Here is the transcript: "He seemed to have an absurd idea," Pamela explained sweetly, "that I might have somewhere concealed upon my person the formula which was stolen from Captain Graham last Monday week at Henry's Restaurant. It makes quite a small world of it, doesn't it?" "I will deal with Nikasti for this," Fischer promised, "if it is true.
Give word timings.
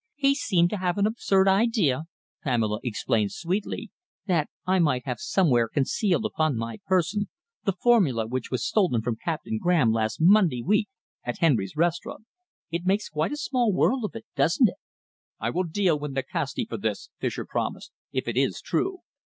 "He 0.15 0.33
seemed 0.33 0.71
to 0.71 0.77
have 0.77 0.97
an 0.97 1.05
absurd 1.05 1.47
idea," 1.47 2.05
Pamela 2.43 2.79
explained 2.83 3.33
sweetly, 3.33 3.91
"that 4.25 4.49
I 4.65 4.79
might 4.79 5.05
have 5.05 5.19
somewhere 5.19 5.67
concealed 5.69 6.25
upon 6.25 6.57
my 6.57 6.79
person 6.87 7.29
the 7.65 7.73
formula 7.73 8.25
which 8.25 8.49
was 8.49 8.65
stolen 8.65 9.03
from 9.03 9.17
Captain 9.23 9.59
Graham 9.61 9.91
last 9.91 10.19
Monday 10.19 10.63
week 10.65 10.89
at 11.23 11.37
Henry's 11.37 11.77
Restaurant. 11.77 12.25
It 12.71 12.83
makes 12.87 13.09
quite 13.09 13.31
a 13.31 13.37
small 13.37 13.71
world 13.71 14.03
of 14.03 14.15
it, 14.15 14.25
doesn't 14.35 14.69
it?" 14.69 14.77
"I 15.39 15.51
will 15.51 15.65
deal 15.65 15.99
with 15.99 16.13
Nikasti 16.13 16.65
for 16.67 16.77
this," 16.77 17.11
Fischer 17.19 17.45
promised, 17.45 17.91
"if 18.11 18.27
it 18.27 18.35
is 18.37 18.59
true. 18.59 19.01